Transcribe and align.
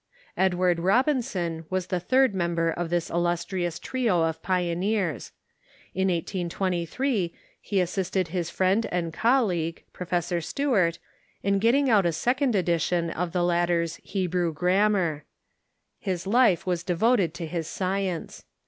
Ed\vard 0.35 0.77
TUEOLOGICAL 0.77 1.21
SCHOLARSHIP 1.21 1.23
633 1.67 1.67
Robinson 1.67 1.67
was 1.69 1.87
the 1.87 1.99
third 1.99 2.33
member 2.33 2.69
of 2.71 2.89
this 2.89 3.11
iHustrious 3.11 3.79
trio 3.79 4.23
of 4.23 4.41
pio 4.41 4.73
neers. 4.73 5.29
In 5.93 6.07
1823 6.07 7.35
he 7.61 7.79
assisted 7.79 8.29
his 8.29 8.49
friend 8.49 8.87
and 8.91 9.13
colleague, 9.13 9.83
Professor 9.93 10.41
Stuart, 10.41 10.97
in 11.43 11.59
getting 11.59 11.87
out 11.87 12.07
a 12.07 12.11
second 12.11 12.55
edition 12.55 13.11
of 13.11 13.31
the 13.31 13.43
latter's 13.43 13.97
"Hebrew 13.97 14.51
Grammar." 14.51 15.23
His 15.99 16.25
life 16.25 16.65
was 16.65 16.81
devoted 16.81 17.35
to 17.35 17.45
his 17.45 17.67
science. 17.67 18.43